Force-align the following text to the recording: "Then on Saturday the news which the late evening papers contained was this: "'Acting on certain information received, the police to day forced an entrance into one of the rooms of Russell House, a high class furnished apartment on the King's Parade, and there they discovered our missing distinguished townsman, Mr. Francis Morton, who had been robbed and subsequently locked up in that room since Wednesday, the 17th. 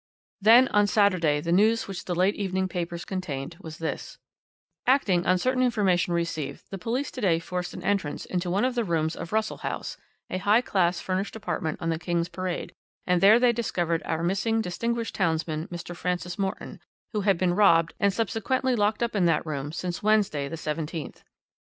"Then 0.41 0.67
on 0.69 0.87
Saturday 0.87 1.41
the 1.41 1.51
news 1.51 1.87
which 1.87 2.05
the 2.05 2.15
late 2.15 2.33
evening 2.33 2.67
papers 2.67 3.05
contained 3.05 3.55
was 3.61 3.77
this: 3.77 4.17
"'Acting 4.87 5.27
on 5.27 5.37
certain 5.37 5.61
information 5.61 6.11
received, 6.15 6.63
the 6.71 6.79
police 6.79 7.11
to 7.11 7.21
day 7.21 7.37
forced 7.37 7.75
an 7.75 7.83
entrance 7.83 8.25
into 8.25 8.49
one 8.49 8.65
of 8.65 8.73
the 8.73 8.83
rooms 8.83 9.15
of 9.15 9.31
Russell 9.31 9.57
House, 9.57 9.97
a 10.31 10.39
high 10.39 10.61
class 10.61 10.99
furnished 10.99 11.35
apartment 11.35 11.79
on 11.79 11.91
the 11.91 11.99
King's 11.99 12.29
Parade, 12.29 12.73
and 13.05 13.21
there 13.21 13.39
they 13.39 13.53
discovered 13.53 14.01
our 14.03 14.23
missing 14.23 14.59
distinguished 14.59 15.13
townsman, 15.13 15.67
Mr. 15.67 15.95
Francis 15.95 16.39
Morton, 16.39 16.79
who 17.13 17.21
had 17.21 17.37
been 17.37 17.53
robbed 17.53 17.93
and 17.99 18.11
subsequently 18.11 18.75
locked 18.75 19.03
up 19.03 19.15
in 19.15 19.25
that 19.25 19.45
room 19.45 19.71
since 19.71 20.01
Wednesday, 20.01 20.49
the 20.49 20.55
17th. 20.57 21.21